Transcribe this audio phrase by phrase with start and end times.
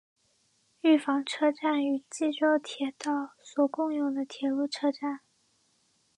[0.81, 5.19] 御坊车站与纪州铁道所共用的铁路车站。